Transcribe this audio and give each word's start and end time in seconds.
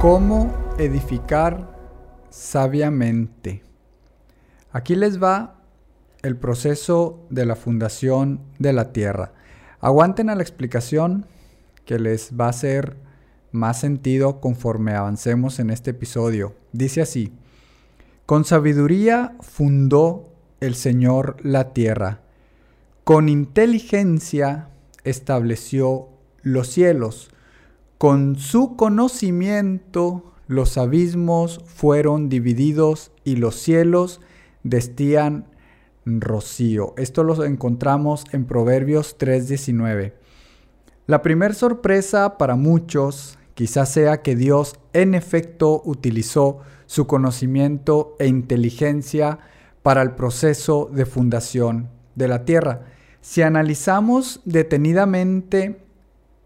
¿Cómo 0.00 0.54
edificar 0.78 1.74
sabiamente? 2.28 3.62
Aquí 4.70 4.94
les 4.94 5.20
va 5.20 5.62
el 6.22 6.36
proceso 6.36 7.26
de 7.30 7.46
la 7.46 7.56
fundación 7.56 8.40
de 8.58 8.74
la 8.74 8.92
tierra. 8.92 9.32
Aguanten 9.80 10.28
a 10.28 10.34
la 10.34 10.42
explicación 10.42 11.24
que 11.86 11.98
les 11.98 12.32
va 12.38 12.46
a 12.46 12.50
hacer 12.50 12.98
más 13.52 13.80
sentido 13.80 14.40
conforme 14.42 14.92
avancemos 14.92 15.58
en 15.60 15.70
este 15.70 15.92
episodio. 15.92 16.54
Dice 16.72 17.00
así, 17.00 17.32
con 18.26 18.44
sabiduría 18.44 19.34
fundó 19.40 20.28
el 20.60 20.74
Señor 20.74 21.38
la 21.42 21.72
tierra, 21.72 22.20
con 23.02 23.30
inteligencia 23.30 24.68
estableció 25.04 26.08
los 26.42 26.68
cielos, 26.68 27.30
con 27.98 28.36
su 28.36 28.76
conocimiento 28.76 30.32
los 30.48 30.78
abismos 30.78 31.60
fueron 31.66 32.28
divididos 32.28 33.10
y 33.24 33.36
los 33.36 33.56
cielos 33.56 34.20
destían 34.62 35.46
rocío. 36.04 36.94
Esto 36.96 37.24
lo 37.24 37.42
encontramos 37.44 38.24
en 38.32 38.44
Proverbios 38.44 39.16
3:19. 39.18 40.14
La 41.06 41.22
primer 41.22 41.54
sorpresa 41.54 42.36
para 42.38 42.56
muchos 42.56 43.38
quizás 43.54 43.90
sea 43.90 44.22
que 44.22 44.36
Dios 44.36 44.76
en 44.92 45.14
efecto 45.14 45.82
utilizó 45.84 46.60
su 46.86 47.06
conocimiento 47.06 48.14
e 48.18 48.26
inteligencia 48.26 49.38
para 49.82 50.02
el 50.02 50.12
proceso 50.12 50.90
de 50.92 51.06
fundación 51.06 51.88
de 52.14 52.28
la 52.28 52.44
tierra. 52.44 52.82
Si 53.20 53.42
analizamos 53.42 54.40
detenidamente 54.44 55.85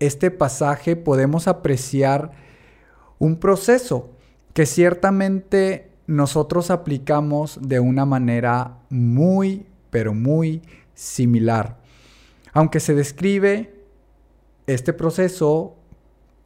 este 0.00 0.30
pasaje 0.30 0.96
podemos 0.96 1.46
apreciar 1.46 2.32
un 3.18 3.36
proceso 3.36 4.10
que 4.54 4.66
ciertamente 4.66 5.90
nosotros 6.06 6.70
aplicamos 6.70 7.58
de 7.62 7.78
una 7.78 8.04
manera 8.04 8.78
muy, 8.88 9.66
pero 9.90 10.12
muy 10.12 10.62
similar. 10.94 11.78
Aunque 12.52 12.80
se 12.80 12.94
describe 12.94 13.72
este 14.66 14.92
proceso 14.92 15.76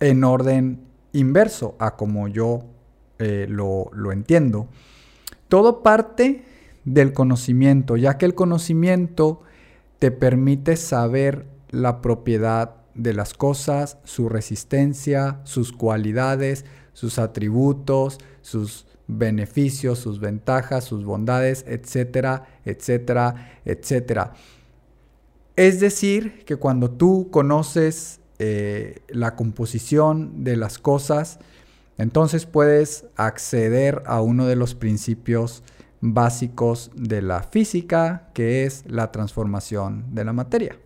en 0.01 0.25
orden 0.25 0.81
inverso 1.13 1.77
a 1.79 1.97
como 1.97 2.29
yo 2.29 2.65
eh, 3.19 3.47
lo, 3.49 3.91
lo 3.93 4.13
entiendo, 4.13 4.69
todo 5.49 5.83
parte 5.83 6.45
del 6.85 7.13
conocimiento, 7.13 7.97
ya 7.97 8.19
que 8.19 8.27
el 8.27 8.35
conocimiento 8.35 9.43
te 9.99 10.11
permite 10.11 10.77
saber 10.77 11.47
la 11.71 12.03
propiedad 12.03 12.84
de 12.95 13.15
las 13.15 13.35
cosas, 13.35 13.99
su 14.05 14.29
resistencia, 14.29 15.41
sus 15.45 15.73
cualidades, 15.73 16.65
sus 16.93 17.19
atributos, 17.19 18.19
sus 18.43 18.87
beneficios, 19.07 19.99
sus 19.99 20.21
ventajas, 20.21 20.85
sus 20.85 21.05
bondades, 21.05 21.65
etcétera, 21.69 22.47
etcétera, 22.65 23.61
etcétera. 23.65 24.33
Es 25.57 25.81
decir, 25.81 26.45
que 26.45 26.57
cuando 26.57 26.91
tú 26.91 27.29
conoces 27.31 28.21
eh, 28.39 29.01
la 29.09 29.37
composición 29.37 30.43
de 30.45 30.57
las 30.57 30.79
cosas, 30.79 31.39
entonces 31.97 32.47
puedes 32.47 33.07
acceder 33.17 34.03
a 34.07 34.21
uno 34.21 34.47
de 34.47 34.57
los 34.57 34.75
principios 34.75 35.63
básicos 36.01 36.91
de 36.95 37.23
la 37.23 37.43
física, 37.43 38.31
que 38.35 38.65
es 38.65 38.85
la 38.87 39.13
transformación 39.13 40.07
de 40.13 40.25
la 40.25 40.33
materia. 40.33 40.77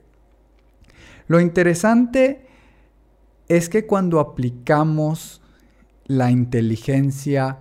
Lo 1.28 1.40
interesante 1.40 2.46
es 3.48 3.68
que 3.68 3.86
cuando 3.86 4.18
aplicamos 4.18 5.42
la 6.06 6.30
inteligencia 6.30 7.58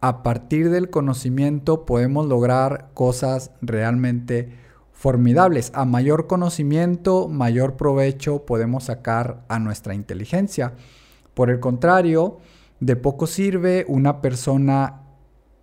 a 0.00 0.22
partir 0.22 0.70
del 0.70 0.90
conocimiento 0.90 1.84
podemos 1.84 2.26
lograr 2.26 2.90
cosas 2.94 3.50
realmente 3.60 4.56
formidables. 4.92 5.72
A 5.74 5.84
mayor 5.84 6.28
conocimiento, 6.28 7.26
mayor 7.26 7.76
provecho 7.76 8.46
podemos 8.46 8.84
sacar 8.84 9.44
a 9.48 9.58
nuestra 9.58 9.94
inteligencia. 9.94 10.74
Por 11.34 11.50
el 11.50 11.58
contrario, 11.58 12.38
de 12.78 12.94
poco 12.94 13.26
sirve 13.26 13.84
una 13.88 14.20
persona 14.20 15.02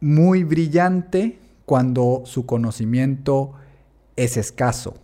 muy 0.02 0.44
brillante 0.44 1.40
cuando 1.66 2.24
su 2.26 2.46
conocimiento 2.46 3.54
es 4.18 4.36
escaso. 4.38 4.96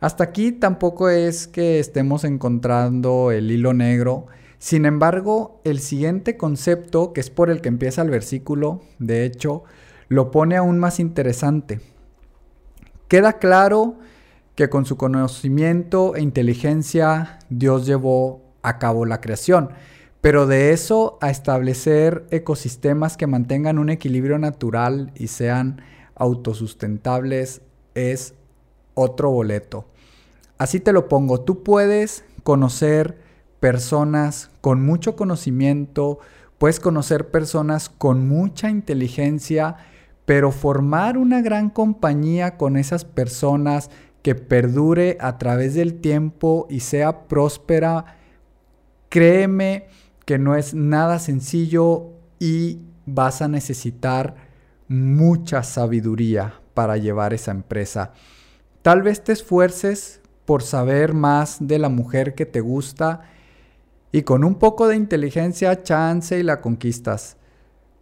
Hasta 0.00 0.24
aquí 0.24 0.52
tampoco 0.52 1.08
es 1.08 1.48
que 1.48 1.80
estemos 1.80 2.22
encontrando 2.24 3.32
el 3.32 3.50
hilo 3.50 3.74
negro. 3.74 4.26
Sin 4.58 4.86
embargo, 4.86 5.60
el 5.64 5.80
siguiente 5.80 6.36
concepto, 6.36 7.12
que 7.12 7.20
es 7.20 7.30
por 7.30 7.50
el 7.50 7.60
que 7.60 7.68
empieza 7.68 8.02
el 8.02 8.10
versículo, 8.10 8.82
de 8.98 9.24
hecho, 9.24 9.64
lo 10.08 10.30
pone 10.30 10.56
aún 10.56 10.78
más 10.78 11.00
interesante. 11.00 11.80
Queda 13.08 13.34
claro 13.34 13.98
que 14.54 14.68
con 14.68 14.86
su 14.86 14.96
conocimiento 14.96 16.14
e 16.14 16.20
inteligencia 16.20 17.38
Dios 17.48 17.86
llevó 17.86 18.42
a 18.62 18.78
cabo 18.78 19.04
la 19.04 19.20
creación, 19.20 19.70
pero 20.20 20.46
de 20.46 20.72
eso 20.72 21.18
a 21.20 21.30
establecer 21.30 22.26
ecosistemas 22.30 23.16
que 23.16 23.26
mantengan 23.26 23.78
un 23.78 23.90
equilibrio 23.90 24.38
natural 24.38 25.12
y 25.14 25.28
sean 25.28 25.80
autosustentables 26.14 27.62
es 27.94 28.34
otro 28.98 29.30
boleto. 29.30 29.86
Así 30.58 30.80
te 30.80 30.92
lo 30.92 31.08
pongo, 31.08 31.40
tú 31.40 31.62
puedes 31.62 32.24
conocer 32.42 33.18
personas 33.60 34.50
con 34.60 34.84
mucho 34.84 35.16
conocimiento, 35.16 36.18
puedes 36.58 36.80
conocer 36.80 37.30
personas 37.30 37.88
con 37.88 38.28
mucha 38.28 38.70
inteligencia, 38.70 39.76
pero 40.24 40.50
formar 40.50 41.16
una 41.16 41.40
gran 41.42 41.70
compañía 41.70 42.56
con 42.56 42.76
esas 42.76 43.04
personas 43.04 43.90
que 44.22 44.34
perdure 44.34 45.16
a 45.20 45.38
través 45.38 45.74
del 45.74 46.00
tiempo 46.00 46.66
y 46.68 46.80
sea 46.80 47.28
próspera, 47.28 48.16
créeme 49.08 49.86
que 50.24 50.38
no 50.38 50.56
es 50.56 50.74
nada 50.74 51.18
sencillo 51.18 52.10
y 52.38 52.80
vas 53.06 53.40
a 53.42 53.48
necesitar 53.48 54.34
mucha 54.88 55.62
sabiduría 55.62 56.54
para 56.74 56.96
llevar 56.96 57.32
esa 57.32 57.50
empresa. 57.50 58.12
Tal 58.82 59.02
vez 59.02 59.22
te 59.24 59.32
esfuerces 59.32 60.20
por 60.44 60.62
saber 60.62 61.12
más 61.12 61.58
de 61.60 61.78
la 61.78 61.88
mujer 61.88 62.34
que 62.34 62.46
te 62.46 62.60
gusta 62.60 63.22
y 64.12 64.22
con 64.22 64.44
un 64.44 64.54
poco 64.54 64.88
de 64.88 64.96
inteligencia 64.96 65.82
chance 65.82 66.38
y 66.38 66.42
la 66.42 66.60
conquistas. 66.60 67.36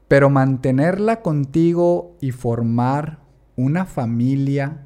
Pero 0.08 0.30
mantenerla 0.30 1.22
contigo 1.22 2.16
y 2.20 2.30
formar 2.30 3.18
una 3.56 3.84
familia 3.86 4.84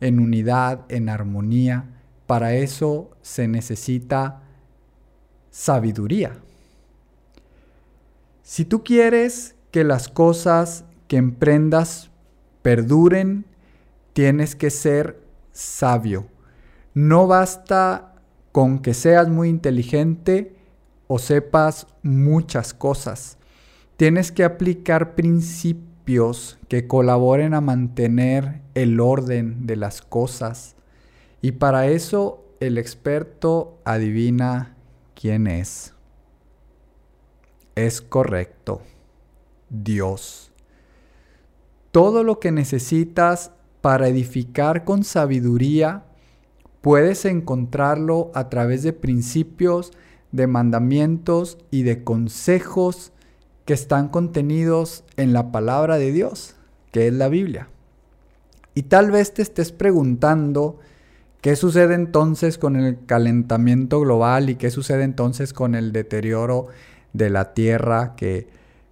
en 0.00 0.20
unidad, 0.20 0.80
en 0.88 1.08
armonía, 1.08 1.96
para 2.26 2.54
eso 2.54 3.10
se 3.22 3.48
necesita 3.48 4.42
sabiduría. 5.50 6.38
Si 8.42 8.64
tú 8.64 8.84
quieres 8.84 9.56
que 9.70 9.84
las 9.84 10.08
cosas 10.08 10.84
que 11.08 11.16
emprendas 11.16 12.10
perduren, 12.62 13.44
tienes 14.16 14.56
que 14.56 14.70
ser 14.70 15.20
sabio. 15.52 16.26
No 16.94 17.26
basta 17.26 18.14
con 18.50 18.78
que 18.78 18.94
seas 18.94 19.28
muy 19.28 19.50
inteligente 19.50 20.56
o 21.06 21.18
sepas 21.18 21.86
muchas 22.02 22.72
cosas. 22.72 23.36
Tienes 23.98 24.32
que 24.32 24.42
aplicar 24.42 25.14
principios 25.16 26.58
que 26.68 26.86
colaboren 26.86 27.52
a 27.52 27.60
mantener 27.60 28.62
el 28.72 29.00
orden 29.00 29.66
de 29.66 29.76
las 29.76 30.00
cosas. 30.00 30.76
Y 31.42 31.52
para 31.52 31.86
eso 31.86 32.42
el 32.58 32.78
experto 32.78 33.82
adivina 33.84 34.78
quién 35.14 35.46
es. 35.46 35.92
Es 37.74 38.00
correcto. 38.00 38.80
Dios. 39.68 40.52
Todo 41.90 42.24
lo 42.24 42.40
que 42.40 42.50
necesitas 42.50 43.52
para 43.86 44.08
edificar 44.08 44.82
con 44.82 45.04
sabiduría, 45.04 46.02
puedes 46.80 47.24
encontrarlo 47.24 48.32
a 48.34 48.48
través 48.48 48.82
de 48.82 48.92
principios, 48.92 49.92
de 50.32 50.48
mandamientos 50.48 51.56
y 51.70 51.84
de 51.84 52.02
consejos 52.02 53.12
que 53.64 53.74
están 53.74 54.08
contenidos 54.08 55.04
en 55.16 55.32
la 55.32 55.52
palabra 55.52 55.98
de 55.98 56.10
Dios, 56.10 56.56
que 56.90 57.06
es 57.06 57.12
la 57.12 57.28
Biblia. 57.28 57.68
Y 58.74 58.82
tal 58.82 59.12
vez 59.12 59.32
te 59.32 59.42
estés 59.42 59.70
preguntando 59.70 60.80
qué 61.40 61.54
sucede 61.54 61.94
entonces 61.94 62.58
con 62.58 62.74
el 62.74 63.06
calentamiento 63.06 64.00
global 64.00 64.50
y 64.50 64.56
qué 64.56 64.72
sucede 64.72 65.04
entonces 65.04 65.52
con 65.52 65.76
el 65.76 65.92
deterioro 65.92 66.66
de 67.12 67.30
la 67.30 67.54
tierra 67.54 68.16
que, 68.16 68.48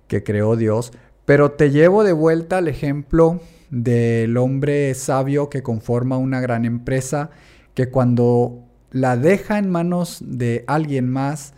que 0.06 0.22
creó 0.22 0.54
Dios. 0.54 0.92
Pero 1.24 1.52
te 1.52 1.70
llevo 1.70 2.04
de 2.04 2.12
vuelta 2.12 2.58
al 2.58 2.68
ejemplo 2.68 3.40
del 3.70 4.36
hombre 4.36 4.92
sabio 4.94 5.48
que 5.48 5.62
conforma 5.62 6.18
una 6.18 6.40
gran 6.40 6.64
empresa, 6.64 7.30
que 7.74 7.88
cuando 7.88 8.64
la 8.90 9.16
deja 9.16 9.58
en 9.58 9.70
manos 9.70 10.18
de 10.24 10.64
alguien 10.66 11.08
más, 11.10 11.54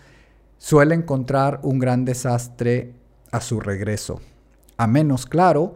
suele 0.58 0.94
encontrar 0.94 1.60
un 1.62 1.78
gran 1.78 2.04
desastre 2.04 2.94
a 3.32 3.40
su 3.40 3.60
regreso. 3.60 4.20
A 4.76 4.86
menos, 4.86 5.26
claro, 5.26 5.74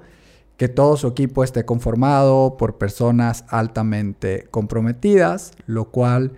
que 0.56 0.69
todo 0.69 0.96
su 0.96 1.08
equipo 1.08 1.42
esté 1.42 1.64
conformado 1.64 2.56
por 2.56 2.78
personas 2.78 3.44
altamente 3.48 4.46
comprometidas, 4.50 5.52
lo 5.66 5.87
cual 5.87 6.32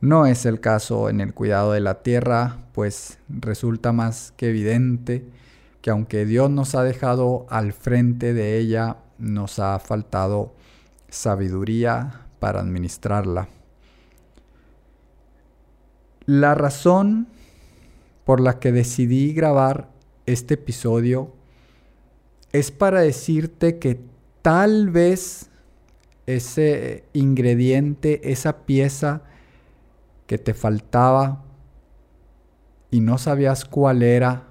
no 0.00 0.26
es 0.26 0.46
el 0.46 0.60
caso 0.60 1.08
en 1.08 1.20
el 1.20 1.32
cuidado 1.32 1.72
de 1.72 1.80
la 1.80 2.02
tierra, 2.02 2.58
pues 2.72 3.18
resulta 3.28 3.92
más 3.92 4.32
que 4.36 4.48
evidente 4.48 5.24
que 5.88 5.92
aunque 5.92 6.26
Dios 6.26 6.50
nos 6.50 6.74
ha 6.74 6.82
dejado 6.82 7.46
al 7.48 7.72
frente 7.72 8.34
de 8.34 8.58
ella, 8.58 8.98
nos 9.16 9.58
ha 9.58 9.78
faltado 9.78 10.52
sabiduría 11.08 12.26
para 12.40 12.60
administrarla. 12.60 13.48
La 16.26 16.54
razón 16.54 17.28
por 18.26 18.38
la 18.38 18.58
que 18.58 18.70
decidí 18.70 19.32
grabar 19.32 19.88
este 20.26 20.54
episodio 20.54 21.32
es 22.52 22.70
para 22.70 23.00
decirte 23.00 23.78
que 23.78 23.98
tal 24.42 24.90
vez 24.90 25.48
ese 26.26 27.04
ingrediente, 27.14 28.30
esa 28.30 28.66
pieza 28.66 29.22
que 30.26 30.36
te 30.36 30.52
faltaba 30.52 31.46
y 32.90 33.00
no 33.00 33.16
sabías 33.16 33.64
cuál 33.64 34.02
era 34.02 34.47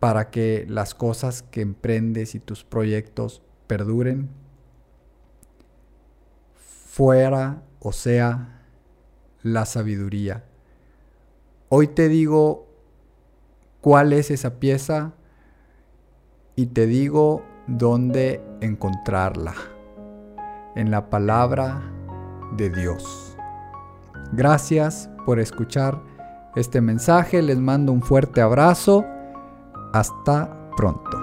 para 0.00 0.30
que 0.30 0.64
las 0.68 0.94
cosas 0.94 1.42
que 1.42 1.60
emprendes 1.60 2.34
y 2.34 2.40
tus 2.40 2.64
proyectos 2.64 3.42
perduren, 3.66 4.28
fuera 6.54 7.62
o 7.80 7.92
sea 7.92 8.62
la 9.42 9.64
sabiduría. 9.66 10.44
Hoy 11.68 11.88
te 11.88 12.08
digo 12.08 12.66
cuál 13.80 14.12
es 14.12 14.30
esa 14.30 14.58
pieza 14.58 15.12
y 16.56 16.66
te 16.66 16.86
digo 16.86 17.42
dónde 17.66 18.42
encontrarla. 18.60 19.54
En 20.74 20.90
la 20.90 21.10
palabra 21.10 21.82
de 22.56 22.70
Dios. 22.70 23.36
Gracias 24.32 25.10
por 25.24 25.38
escuchar 25.40 26.02
este 26.56 26.80
mensaje. 26.80 27.42
Les 27.42 27.58
mando 27.58 27.92
un 27.92 28.02
fuerte 28.02 28.40
abrazo. 28.40 29.04
Hasta 29.92 30.48
pronto. 30.76 31.17